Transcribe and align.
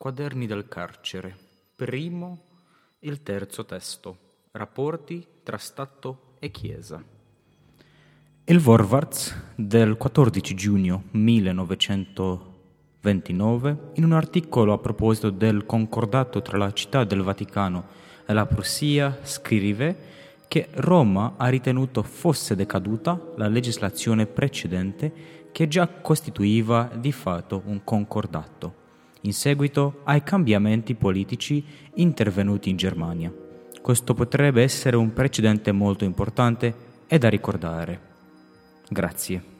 Quaderni 0.00 0.46
del 0.46 0.68
carcere. 0.68 1.36
Primo, 1.74 2.42
il 3.00 3.20
terzo 3.24 3.64
testo. 3.64 4.16
Rapporti 4.52 5.26
tra 5.42 5.56
Stato 5.56 6.36
e 6.38 6.52
Chiesa. 6.52 7.02
Il 8.44 8.60
Vorwärts 8.60 9.54
del 9.56 9.96
14 9.96 10.54
giugno 10.54 11.02
1929, 11.10 13.78
in 13.94 14.04
un 14.04 14.12
articolo 14.12 14.72
a 14.72 14.78
proposito 14.78 15.30
del 15.30 15.66
concordato 15.66 16.42
tra 16.42 16.58
la 16.58 16.72
città 16.72 17.02
del 17.02 17.22
Vaticano 17.22 17.86
e 18.24 18.32
la 18.32 18.46
Prussia, 18.46 19.18
scrive 19.24 19.96
che 20.46 20.68
Roma 20.74 21.34
ha 21.36 21.48
ritenuto 21.48 22.04
fosse 22.04 22.54
decaduta 22.54 23.20
la 23.34 23.48
legislazione 23.48 24.26
precedente 24.26 25.48
che 25.50 25.66
già 25.66 25.88
costituiva 25.88 26.88
di 26.94 27.10
fatto 27.10 27.62
un 27.64 27.82
concordato 27.82 28.86
in 29.22 29.32
seguito 29.32 30.00
ai 30.04 30.22
cambiamenti 30.22 30.94
politici 30.94 31.64
intervenuti 31.94 32.70
in 32.70 32.76
Germania. 32.76 33.32
Questo 33.80 34.14
potrebbe 34.14 34.62
essere 34.62 34.96
un 34.96 35.12
precedente 35.12 35.72
molto 35.72 36.04
importante 36.04 36.74
e 37.06 37.18
da 37.18 37.28
ricordare. 37.28 38.00
Grazie. 38.88 39.57